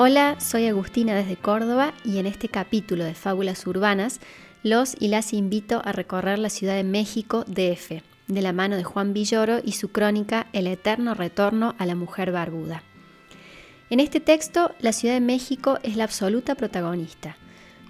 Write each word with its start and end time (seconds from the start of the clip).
Hola, 0.00 0.38
soy 0.38 0.66
Agustina 0.66 1.12
desde 1.14 1.34
Córdoba 1.34 1.92
y 2.04 2.18
en 2.18 2.26
este 2.26 2.48
capítulo 2.48 3.02
de 3.02 3.14
Fábulas 3.14 3.66
Urbanas 3.66 4.20
los 4.62 4.94
y 5.00 5.08
las 5.08 5.32
invito 5.32 5.82
a 5.84 5.90
recorrer 5.90 6.38
la 6.38 6.50
Ciudad 6.50 6.76
de 6.76 6.84
México 6.84 7.44
DF, 7.48 8.02
de 8.28 8.42
la 8.42 8.52
mano 8.52 8.76
de 8.76 8.84
Juan 8.84 9.12
Villoro 9.12 9.58
y 9.64 9.72
su 9.72 9.90
crónica 9.90 10.46
El 10.52 10.68
eterno 10.68 11.14
retorno 11.14 11.74
a 11.78 11.86
la 11.86 11.96
mujer 11.96 12.30
barbuda. 12.30 12.84
En 13.90 13.98
este 13.98 14.20
texto, 14.20 14.72
la 14.78 14.92
Ciudad 14.92 15.14
de 15.14 15.20
México 15.20 15.78
es 15.82 15.96
la 15.96 16.04
absoluta 16.04 16.54
protagonista, 16.54 17.36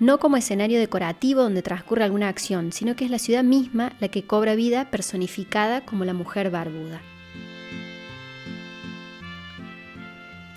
no 0.01 0.19
como 0.19 0.37
escenario 0.37 0.79
decorativo 0.79 1.43
donde 1.43 1.63
transcurre 1.63 2.05
alguna 2.05 2.29
acción, 2.29 2.73
sino 2.73 2.97
que 2.97 3.05
es 3.05 3.11
la 3.11 3.19
ciudad 3.19 3.45
misma 3.45 3.93
la 4.01 4.09
que 4.09 4.25
cobra 4.25 4.55
vida 4.55 4.91
personificada 4.91 5.85
como 5.85 6.05
la 6.05 6.15
mujer 6.15 6.51
barbuda. 6.51 7.01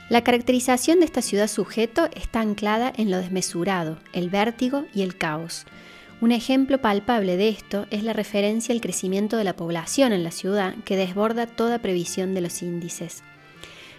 La 0.09 0.25
caracterización 0.25 0.99
de 0.99 1.05
esta 1.05 1.21
ciudad 1.21 1.47
sujeto 1.47 2.09
está 2.13 2.41
anclada 2.41 2.91
en 2.97 3.09
lo 3.09 3.17
desmesurado, 3.17 3.97
el 4.11 4.29
vértigo 4.29 4.85
y 4.93 5.03
el 5.03 5.15
caos. 5.15 5.65
Un 6.19 6.33
ejemplo 6.33 6.79
palpable 6.79 7.37
de 7.37 7.47
esto 7.47 7.87
es 7.91 8.03
la 8.03 8.11
referencia 8.11 8.75
al 8.75 8.81
crecimiento 8.81 9.37
de 9.37 9.45
la 9.45 9.55
población 9.55 10.11
en 10.11 10.25
la 10.25 10.31
ciudad 10.31 10.75
que 10.83 10.97
desborda 10.97 11.47
toda 11.47 11.79
previsión 11.79 12.33
de 12.33 12.41
los 12.41 12.61
índices. 12.61 13.23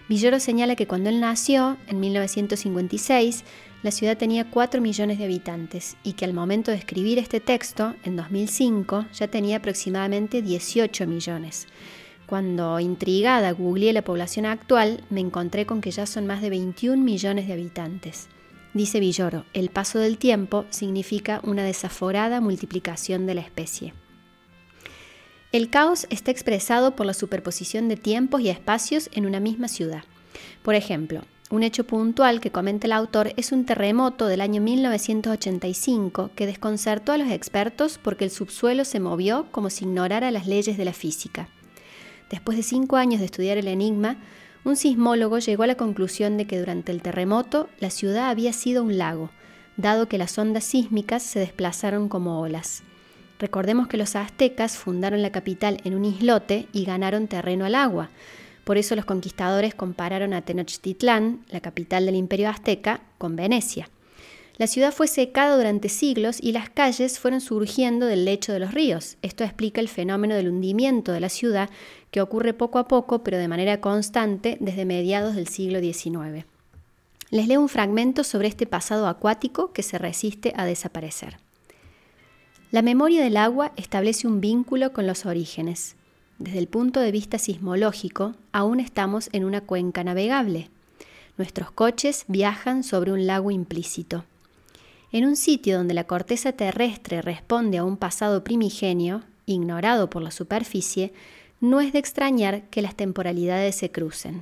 Villoro 0.09 0.39
señala 0.39 0.75
que 0.75 0.87
cuando 0.87 1.09
él 1.09 1.21
nació, 1.21 1.77
en 1.87 1.99
1956, 1.99 3.43
la 3.83 3.91
ciudad 3.91 4.17
tenía 4.17 4.49
4 4.49 4.81
millones 4.81 5.17
de 5.17 5.25
habitantes 5.25 5.97
y 6.03 6.13
que 6.13 6.25
al 6.25 6.33
momento 6.33 6.71
de 6.71 6.77
escribir 6.77 7.19
este 7.19 7.39
texto, 7.39 7.95
en 8.03 8.15
2005, 8.15 9.05
ya 9.13 9.27
tenía 9.27 9.57
aproximadamente 9.57 10.41
18 10.41 11.07
millones. 11.07 11.67
Cuando, 12.25 12.79
intrigada, 12.79 13.51
googleé 13.51 13.93
la 13.93 14.01
población 14.01 14.45
actual, 14.45 15.03
me 15.09 15.21
encontré 15.21 15.65
con 15.65 15.81
que 15.81 15.91
ya 15.91 16.05
son 16.05 16.27
más 16.27 16.41
de 16.41 16.49
21 16.49 17.03
millones 17.03 17.47
de 17.47 17.53
habitantes. 17.53 18.27
Dice 18.73 18.99
Villoro, 18.99 19.45
el 19.53 19.69
paso 19.69 19.99
del 19.99 20.17
tiempo 20.17 20.65
significa 20.69 21.41
una 21.43 21.63
desaforada 21.63 22.41
multiplicación 22.41 23.25
de 23.25 23.35
la 23.35 23.41
especie. 23.41 23.93
El 25.53 25.69
caos 25.69 26.07
está 26.09 26.31
expresado 26.31 26.95
por 26.95 27.05
la 27.05 27.13
superposición 27.13 27.87
de 27.87 27.95
tiempos 27.95 28.41
y 28.41 28.49
espacios 28.49 29.11
en 29.13 29.27
una 29.27 29.39
misma 29.39 29.67
ciudad. 29.67 30.03
Por 30.63 30.73
ejemplo, 30.73 31.21
un 31.51 31.61
hecho 31.61 31.83
puntual 31.83 32.41
que 32.41 32.49
comenta 32.49 32.87
el 32.87 32.91
autor 32.91 33.33
es 33.37 33.51
un 33.51 33.63
terremoto 33.63 34.25
del 34.25 34.41
año 34.41 34.61
1985 34.61 36.31
que 36.35 36.47
desconcertó 36.47 37.11
a 37.11 37.19
los 37.19 37.29
expertos 37.29 37.99
porque 38.01 38.25
el 38.25 38.31
subsuelo 38.31 38.83
se 38.83 38.99
movió 38.99 39.45
como 39.51 39.69
si 39.69 39.85
ignorara 39.85 40.31
las 40.31 40.47
leyes 40.47 40.75
de 40.75 40.85
la 40.85 40.93
física. 40.93 41.49
Después 42.31 42.57
de 42.57 42.63
cinco 42.63 42.95
años 42.95 43.19
de 43.19 43.27
estudiar 43.27 43.59
el 43.59 43.67
enigma, 43.67 44.17
un 44.63 44.75
sismólogo 44.75 45.37
llegó 45.37 45.61
a 45.61 45.67
la 45.67 45.77
conclusión 45.77 46.35
de 46.35 46.47
que 46.47 46.57
durante 46.57 46.91
el 46.91 47.03
terremoto 47.03 47.69
la 47.79 47.91
ciudad 47.91 48.31
había 48.31 48.53
sido 48.53 48.83
un 48.83 48.97
lago, 48.97 49.29
dado 49.77 50.07
que 50.07 50.17
las 50.17 50.35
ondas 50.39 50.63
sísmicas 50.63 51.21
se 51.21 51.37
desplazaron 51.37 52.09
como 52.09 52.41
olas. 52.41 52.81
Recordemos 53.39 53.87
que 53.87 53.97
los 53.97 54.15
aztecas 54.15 54.77
fundaron 54.77 55.21
la 55.21 55.31
capital 55.31 55.79
en 55.83 55.95
un 55.95 56.05
islote 56.05 56.67
y 56.71 56.85
ganaron 56.85 57.27
terreno 57.27 57.65
al 57.65 57.75
agua. 57.75 58.09
Por 58.63 58.77
eso 58.77 58.95
los 58.95 59.05
conquistadores 59.05 59.75
compararon 59.75 60.33
a 60.33 60.41
Tenochtitlán, 60.41 61.43
la 61.49 61.59
capital 61.59 62.05
del 62.05 62.15
imperio 62.15 62.49
azteca, 62.49 63.01
con 63.17 63.35
Venecia. 63.35 63.89
La 64.57 64.67
ciudad 64.67 64.93
fue 64.93 65.07
secada 65.07 65.57
durante 65.57 65.89
siglos 65.89 66.37
y 66.39 66.51
las 66.51 66.69
calles 66.69 67.17
fueron 67.17 67.41
surgiendo 67.41 68.05
del 68.05 68.23
lecho 68.23 68.53
de 68.53 68.59
los 68.59 68.73
ríos. 68.73 69.17
Esto 69.23 69.43
explica 69.43 69.81
el 69.81 69.89
fenómeno 69.89 70.35
del 70.35 70.47
hundimiento 70.47 71.11
de 71.11 71.19
la 71.19 71.29
ciudad 71.29 71.69
que 72.11 72.21
ocurre 72.21 72.53
poco 72.53 72.77
a 72.77 72.87
poco 72.87 73.23
pero 73.23 73.39
de 73.39 73.47
manera 73.47 73.81
constante 73.81 74.57
desde 74.59 74.85
mediados 74.85 75.35
del 75.35 75.47
siglo 75.47 75.79
XIX. 75.79 76.45
Les 77.31 77.47
leo 77.47 77.61
un 77.61 77.69
fragmento 77.69 78.23
sobre 78.23 78.47
este 78.47 78.67
pasado 78.67 79.07
acuático 79.07 79.73
que 79.73 79.81
se 79.81 79.97
resiste 79.97 80.53
a 80.55 80.65
desaparecer. 80.65 81.42
La 82.73 82.81
memoria 82.81 83.23
del 83.23 83.37
agua 83.37 83.71
establece 83.75 84.25
un 84.25 84.41
vínculo 84.41 84.93
con 84.93 85.05
los 85.05 85.27
orígenes. 85.27 85.95
Desde 86.39 86.57
el 86.57 86.67
punto 86.67 87.01
de 87.01 87.11
vista 87.11 87.37
sismológico, 87.37 88.33
aún 88.51 88.79
estamos 88.79 89.29
en 89.31 89.45
una 89.45 89.61
cuenca 89.61 90.03
navegable. 90.03 90.71
Nuestros 91.37 91.69
coches 91.69 92.25
viajan 92.27 92.83
sobre 92.83 93.11
un 93.11 93.27
lago 93.27 93.51
implícito. 93.51 94.25
En 95.11 95.27
un 95.27 95.35
sitio 95.35 95.77
donde 95.77 95.93
la 95.93 96.05
corteza 96.05 96.51
terrestre 96.53 97.21
responde 97.21 97.77
a 97.77 97.83
un 97.83 97.95
pasado 97.95 98.43
primigenio, 98.43 99.21
ignorado 99.45 100.09
por 100.09 100.23
la 100.23 100.31
superficie, 100.31 101.13
no 101.61 101.79
es 101.79 101.93
de 101.93 101.99
extrañar 101.99 102.63
que 102.71 102.81
las 102.81 102.95
temporalidades 102.95 103.75
se 103.75 103.91
crucen. 103.91 104.41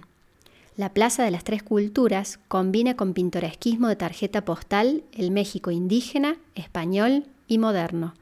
La 0.77 0.93
Plaza 0.93 1.23
de 1.23 1.31
las 1.31 1.43
Tres 1.43 1.63
Culturas 1.63 2.39
combina 2.47 2.95
con 2.95 3.13
pintoresquismo 3.13 3.89
de 3.89 3.97
tarjeta 3.97 4.45
postal 4.45 5.03
el 5.11 5.31
México 5.31 5.69
indígena, 5.69 6.37
español 6.55 7.25
y 7.49 7.57
moderno, 7.57 8.13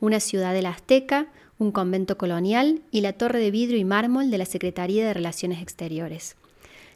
una 0.00 0.20
ciudad 0.20 0.58
la 0.60 0.70
azteca, 0.70 1.26
un 1.58 1.72
convento 1.72 2.16
colonial 2.16 2.80
y 2.90 3.02
la 3.02 3.12
torre 3.12 3.38
de 3.38 3.50
vidrio 3.50 3.78
y 3.78 3.84
mármol 3.84 4.30
de 4.30 4.38
la 4.38 4.46
Secretaría 4.46 5.06
de 5.06 5.14
Relaciones 5.14 5.60
Exteriores. 5.62 6.36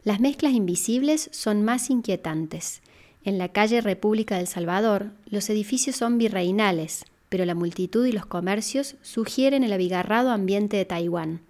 Las 0.04 0.20
mezclas 0.20 0.52
invisibles 0.52 1.28
son 1.32 1.62
más 1.62 1.90
inquietantes. 1.90 2.80
En 3.24 3.38
la 3.38 3.48
calle 3.48 3.80
República 3.80 4.36
del 4.36 4.46
Salvador, 4.46 5.12
los 5.26 5.48
edificios 5.50 5.96
son 5.96 6.18
virreinales, 6.18 7.04
pero 7.28 7.44
la 7.44 7.54
multitud 7.54 8.06
y 8.06 8.12
los 8.12 8.26
comercios 8.26 8.96
sugieren 9.02 9.64
el 9.64 9.72
abigarrado 9.72 10.30
ambiente 10.30 10.76
de 10.76 10.84
Taiwán. 10.84 11.40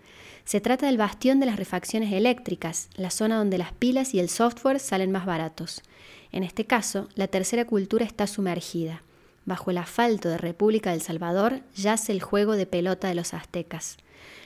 Se 0.44 0.60
trata 0.60 0.86
del 0.86 0.98
bastión 0.98 1.41
de 1.41 1.47
las 1.47 1.56
refacciones 1.56 2.12
eléctricas, 2.12 2.88
la 2.97 3.10
zona 3.10 3.38
donde 3.38 3.59
las 3.59 3.72
pilas 3.72 4.15
y 4.15 4.21
el 4.21 4.28
software 4.28 4.78
salen 4.78 5.10
más 5.10 5.26
baratos. 5.26 5.82
En 6.32 6.42
este 6.42 6.65
caso, 6.65 7.09
la 7.15 7.28
tercera 7.28 7.65
cultura 7.65 8.04
está 8.04 8.26
sumergida. 8.26 9.03
Bajo 9.44 9.71
el 9.71 9.78
asfalto 9.78 10.28
de 10.28 10.38
República 10.38 10.91
del 10.91 11.00
Salvador 11.00 11.60
yace 11.75 12.12
el 12.12 12.22
juego 12.22 12.56
de 12.56 12.66
pelota 12.66 13.09
de 13.09 13.15
los 13.15 13.34
aztecas. 13.34 13.99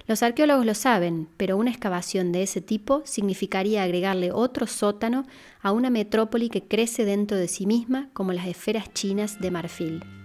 Los 0.06 0.22
arqueólogos 0.22 0.64
lo 0.64 0.74
saben, 0.74 1.28
pero 1.36 1.56
una 1.56 1.70
excavación 1.70 2.32
de 2.32 2.42
ese 2.42 2.60
tipo 2.60 3.02
significaría 3.04 3.82
agregarle 3.82 4.32
otro 4.32 4.66
sótano 4.66 5.26
a 5.60 5.72
una 5.72 5.90
metrópoli 5.90 6.48
que 6.48 6.66
crece 6.66 7.04
dentro 7.04 7.36
de 7.36 7.46
sí 7.46 7.66
misma 7.66 8.08
como 8.14 8.32
las 8.32 8.46
esferas 8.46 8.92
chinas 8.94 9.38
de 9.40 9.50
marfil. 9.50 10.17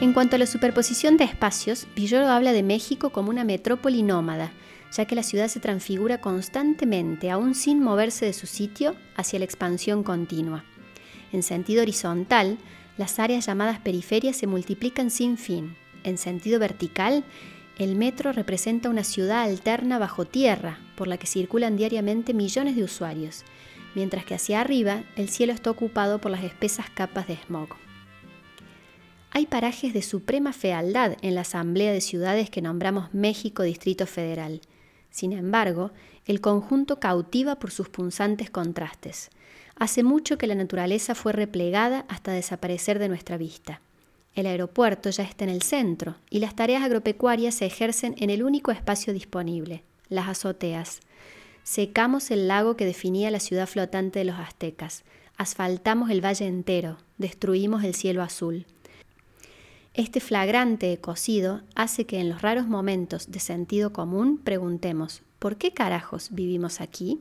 En 0.00 0.14
cuanto 0.14 0.36
a 0.36 0.38
la 0.38 0.46
superposición 0.46 1.18
de 1.18 1.24
espacios, 1.24 1.86
Villoro 1.94 2.28
habla 2.28 2.52
de 2.52 2.62
México 2.62 3.10
como 3.10 3.28
una 3.28 3.44
metrópoli 3.44 4.02
nómada, 4.02 4.50
ya 4.96 5.04
que 5.04 5.14
la 5.14 5.22
ciudad 5.22 5.48
se 5.48 5.60
transfigura 5.60 6.22
constantemente, 6.22 7.30
aún 7.30 7.54
sin 7.54 7.82
moverse 7.82 8.24
de 8.24 8.32
su 8.32 8.46
sitio, 8.46 8.96
hacia 9.14 9.38
la 9.38 9.44
expansión 9.44 10.02
continua. 10.02 10.64
En 11.32 11.42
sentido 11.42 11.82
horizontal, 11.82 12.56
las 12.96 13.18
áreas 13.18 13.44
llamadas 13.44 13.78
periferias 13.78 14.36
se 14.36 14.46
multiplican 14.46 15.10
sin 15.10 15.36
fin. 15.36 15.76
En 16.02 16.16
sentido 16.16 16.58
vertical, 16.58 17.22
el 17.76 17.94
metro 17.94 18.32
representa 18.32 18.88
una 18.88 19.04
ciudad 19.04 19.42
alterna 19.42 19.98
bajo 19.98 20.24
tierra, 20.24 20.78
por 20.96 21.08
la 21.08 21.18
que 21.18 21.26
circulan 21.26 21.76
diariamente 21.76 22.32
millones 22.32 22.74
de 22.74 22.84
usuarios, 22.84 23.44
mientras 23.94 24.24
que 24.24 24.34
hacia 24.34 24.62
arriba 24.62 25.02
el 25.16 25.28
cielo 25.28 25.52
está 25.52 25.70
ocupado 25.70 26.22
por 26.22 26.30
las 26.30 26.42
espesas 26.42 26.88
capas 26.88 27.28
de 27.28 27.36
smog. 27.36 27.76
Hay 29.32 29.46
parajes 29.46 29.94
de 29.94 30.02
suprema 30.02 30.52
fealdad 30.52 31.16
en 31.22 31.36
la 31.36 31.42
Asamblea 31.42 31.92
de 31.92 32.00
Ciudades 32.00 32.50
que 32.50 32.62
nombramos 32.62 33.14
México 33.14 33.62
Distrito 33.62 34.06
Federal. 34.06 34.60
Sin 35.10 35.32
embargo, 35.32 35.92
el 36.26 36.40
conjunto 36.40 36.98
cautiva 36.98 37.56
por 37.56 37.70
sus 37.70 37.88
punzantes 37.88 38.50
contrastes. 38.50 39.30
Hace 39.76 40.02
mucho 40.02 40.36
que 40.36 40.48
la 40.48 40.56
naturaleza 40.56 41.14
fue 41.14 41.32
replegada 41.32 42.06
hasta 42.08 42.32
desaparecer 42.32 42.98
de 42.98 43.08
nuestra 43.08 43.36
vista. 43.36 43.80
El 44.34 44.46
aeropuerto 44.46 45.10
ya 45.10 45.22
está 45.22 45.44
en 45.44 45.50
el 45.50 45.62
centro 45.62 46.16
y 46.28 46.40
las 46.40 46.56
tareas 46.56 46.82
agropecuarias 46.82 47.54
se 47.54 47.66
ejercen 47.66 48.16
en 48.18 48.30
el 48.30 48.42
único 48.42 48.72
espacio 48.72 49.12
disponible, 49.12 49.84
las 50.08 50.28
azoteas. 50.28 51.00
Secamos 51.62 52.32
el 52.32 52.48
lago 52.48 52.76
que 52.76 52.84
definía 52.84 53.30
la 53.30 53.40
ciudad 53.40 53.68
flotante 53.68 54.18
de 54.18 54.24
los 54.24 54.38
aztecas, 54.38 55.04
asfaltamos 55.36 56.10
el 56.10 56.24
valle 56.24 56.46
entero, 56.46 56.98
destruimos 57.16 57.84
el 57.84 57.94
cielo 57.94 58.22
azul. 58.22 58.66
Este 59.92 60.20
flagrante 60.20 60.96
cocido 60.98 61.62
hace 61.74 62.06
que 62.06 62.20
en 62.20 62.28
los 62.28 62.42
raros 62.42 62.68
momentos 62.68 63.32
de 63.32 63.40
sentido 63.40 63.92
común 63.92 64.38
preguntemos, 64.38 65.22
¿por 65.40 65.56
qué 65.56 65.72
carajos 65.72 66.28
vivimos 66.30 66.80
aquí? 66.80 67.20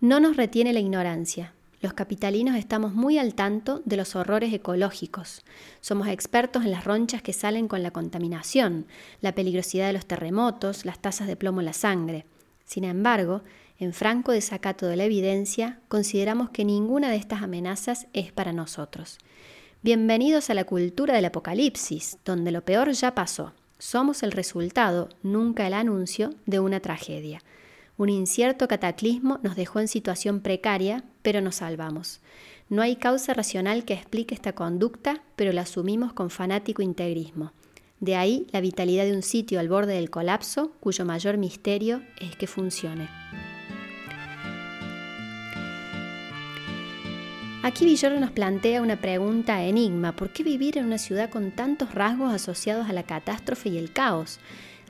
No 0.00 0.20
nos 0.20 0.36
retiene 0.36 0.72
la 0.72 0.78
ignorancia. 0.78 1.52
Los 1.80 1.94
capitalinos 1.94 2.54
estamos 2.54 2.94
muy 2.94 3.18
al 3.18 3.34
tanto 3.34 3.82
de 3.84 3.96
los 3.96 4.14
horrores 4.14 4.52
ecológicos. 4.52 5.44
Somos 5.80 6.06
expertos 6.06 6.64
en 6.64 6.70
las 6.70 6.84
ronchas 6.84 7.22
que 7.22 7.32
salen 7.32 7.66
con 7.66 7.82
la 7.82 7.90
contaminación, 7.90 8.86
la 9.20 9.34
peligrosidad 9.34 9.88
de 9.88 9.94
los 9.94 10.06
terremotos, 10.06 10.84
las 10.84 11.00
tasas 11.00 11.26
de 11.26 11.34
plomo 11.34 11.60
en 11.60 11.66
la 11.66 11.72
sangre. 11.72 12.24
Sin 12.66 12.84
embargo, 12.84 13.42
en 13.80 13.92
franco 13.92 14.30
desacato 14.30 14.86
de 14.86 14.96
la 14.96 15.04
evidencia, 15.04 15.80
consideramos 15.88 16.50
que 16.50 16.64
ninguna 16.64 17.10
de 17.10 17.16
estas 17.16 17.42
amenazas 17.42 18.06
es 18.12 18.30
para 18.30 18.52
nosotros. 18.52 19.18
Bienvenidos 19.80 20.50
a 20.50 20.54
la 20.54 20.64
cultura 20.64 21.14
del 21.14 21.26
apocalipsis, 21.26 22.18
donde 22.24 22.50
lo 22.50 22.64
peor 22.64 22.90
ya 22.90 23.14
pasó. 23.14 23.52
Somos 23.78 24.24
el 24.24 24.32
resultado, 24.32 25.08
nunca 25.22 25.68
el 25.68 25.72
anuncio, 25.72 26.34
de 26.46 26.58
una 26.58 26.80
tragedia. 26.80 27.44
Un 27.96 28.08
incierto 28.08 28.66
cataclismo 28.66 29.38
nos 29.44 29.54
dejó 29.54 29.78
en 29.78 29.86
situación 29.86 30.40
precaria, 30.40 31.04
pero 31.22 31.40
nos 31.40 31.56
salvamos. 31.56 32.20
No 32.68 32.82
hay 32.82 32.96
causa 32.96 33.34
racional 33.34 33.84
que 33.84 33.94
explique 33.94 34.34
esta 34.34 34.52
conducta, 34.52 35.22
pero 35.36 35.52
la 35.52 35.62
asumimos 35.62 36.12
con 36.12 36.30
fanático 36.30 36.82
integrismo. 36.82 37.52
De 38.00 38.16
ahí 38.16 38.48
la 38.50 38.60
vitalidad 38.60 39.04
de 39.04 39.14
un 39.14 39.22
sitio 39.22 39.60
al 39.60 39.68
borde 39.68 39.94
del 39.94 40.10
colapso, 40.10 40.72
cuyo 40.80 41.04
mayor 41.04 41.36
misterio 41.36 42.02
es 42.20 42.34
que 42.34 42.48
funcione. 42.48 43.08
Aquí 47.68 47.84
Villoro 47.84 48.18
nos 48.18 48.30
plantea 48.30 48.80
una 48.80 48.96
pregunta 48.96 49.62
enigma. 49.62 50.16
¿Por 50.16 50.30
qué 50.30 50.42
vivir 50.42 50.78
en 50.78 50.86
una 50.86 50.96
ciudad 50.96 51.28
con 51.28 51.50
tantos 51.50 51.94
rasgos 51.94 52.32
asociados 52.32 52.88
a 52.88 52.94
la 52.94 53.02
catástrofe 53.02 53.68
y 53.68 53.76
el 53.76 53.92
caos? 53.92 54.40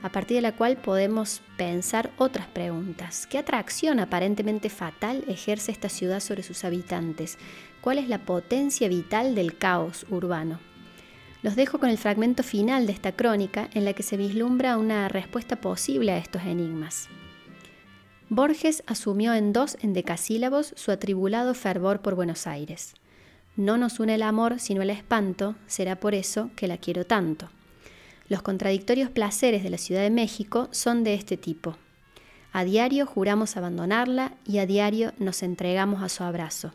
A 0.01 0.07
partir 0.13 0.35
de 0.35 0.41
la 0.41 0.55
cual 0.55 0.77
podemos 0.77 1.41
pensar 1.57 2.09
otras 2.17 2.47
preguntas. 2.47 3.27
¿Qué 3.27 3.37
atracción 3.37 3.99
aparentemente 3.99 4.69
fatal 4.69 5.25
ejerce 5.27 5.73
esta 5.73 5.89
ciudad 5.89 6.21
sobre 6.21 6.41
sus 6.41 6.63
habitantes? 6.63 7.37
¿Cuál 7.81 7.97
es 7.97 8.07
la 8.07 8.19
potencia 8.19 8.87
vital 8.87 9.35
del 9.35 9.57
caos 9.57 10.05
urbano? 10.09 10.61
Los 11.43 11.57
dejo 11.57 11.79
con 11.79 11.89
el 11.89 11.97
fragmento 11.97 12.43
final 12.43 12.87
de 12.87 12.93
esta 12.93 13.11
crónica 13.11 13.69
en 13.73 13.83
la 13.83 13.91
que 13.91 14.03
se 14.03 14.15
vislumbra 14.15 14.77
una 14.77 15.09
respuesta 15.09 15.57
posible 15.57 16.13
a 16.13 16.17
estos 16.17 16.43
enigmas. 16.43 17.09
Borges 18.31 18.83
asumió 18.85 19.33
en 19.33 19.53
dos 19.53 19.75
endecasílabos 19.81 20.73
su 20.75 20.91
atribulado 20.91 21.55
fervor 21.55 22.01
por 22.01 22.13
Buenos 22.13 22.45
Aires. 22.45 22.93
No 23.55 23.75
nos 23.79 23.99
une 23.99 24.13
el 24.13 24.21
amor 24.21 24.59
sino 24.59 24.83
el 24.83 24.91
espanto, 24.91 25.55
será 25.65 25.99
por 25.99 26.13
eso 26.13 26.51
que 26.55 26.67
la 26.67 26.77
quiero 26.77 27.07
tanto. 27.07 27.49
Los 28.27 28.43
contradictorios 28.43 29.09
placeres 29.09 29.63
de 29.63 29.71
la 29.71 29.79
Ciudad 29.79 30.03
de 30.03 30.11
México 30.11 30.69
son 30.69 31.03
de 31.03 31.15
este 31.15 31.37
tipo. 31.37 31.75
A 32.53 32.63
diario 32.63 33.07
juramos 33.07 33.57
abandonarla 33.57 34.33
y 34.45 34.59
a 34.59 34.67
diario 34.67 35.11
nos 35.17 35.41
entregamos 35.41 36.03
a 36.03 36.09
su 36.09 36.23
abrazo. 36.23 36.71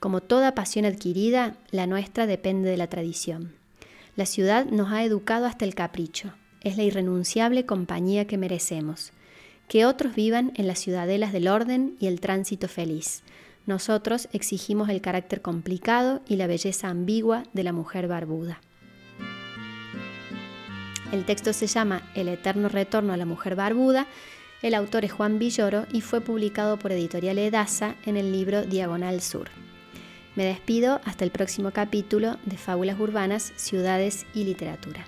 Como 0.00 0.22
toda 0.22 0.54
pasión 0.54 0.86
adquirida, 0.86 1.56
la 1.70 1.86
nuestra 1.86 2.26
depende 2.26 2.70
de 2.70 2.78
la 2.78 2.86
tradición. 2.86 3.52
La 4.16 4.24
ciudad 4.24 4.64
nos 4.64 4.90
ha 4.90 5.04
educado 5.04 5.44
hasta 5.44 5.66
el 5.66 5.74
capricho. 5.74 6.32
Es 6.62 6.78
la 6.78 6.82
irrenunciable 6.84 7.66
compañía 7.66 8.26
que 8.26 8.38
merecemos 8.38 9.12
que 9.68 9.84
otros 9.84 10.14
vivan 10.14 10.52
en 10.56 10.66
las 10.66 10.78
ciudadelas 10.78 11.32
del 11.32 11.48
orden 11.48 11.96
y 12.00 12.06
el 12.06 12.20
tránsito 12.20 12.68
feliz. 12.68 13.22
Nosotros 13.66 14.28
exigimos 14.32 14.88
el 14.88 15.02
carácter 15.02 15.42
complicado 15.42 16.22
y 16.26 16.36
la 16.36 16.46
belleza 16.46 16.88
ambigua 16.88 17.44
de 17.52 17.64
la 17.64 17.72
mujer 17.72 18.08
barbuda. 18.08 18.60
El 21.12 21.24
texto 21.24 21.52
se 21.52 21.66
llama 21.66 22.02
El 22.14 22.28
eterno 22.28 22.68
retorno 22.68 23.12
a 23.12 23.16
la 23.18 23.26
mujer 23.26 23.56
barbuda. 23.56 24.06
El 24.62 24.74
autor 24.74 25.04
es 25.04 25.12
Juan 25.12 25.38
Villoro 25.38 25.86
y 25.92 26.00
fue 26.00 26.20
publicado 26.20 26.78
por 26.78 26.92
Editorial 26.92 27.38
Edasa 27.38 27.94
en 28.06 28.16
el 28.16 28.32
libro 28.32 28.62
Diagonal 28.62 29.20
Sur. 29.20 29.48
Me 30.34 30.44
despido 30.44 31.00
hasta 31.04 31.24
el 31.24 31.30
próximo 31.30 31.70
capítulo 31.70 32.36
de 32.44 32.56
Fábulas 32.56 32.98
Urbanas, 32.98 33.52
Ciudades 33.56 34.26
y 34.34 34.44
Literatura. 34.44 35.04